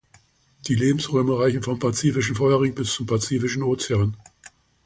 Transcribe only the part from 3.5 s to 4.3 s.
Ozean.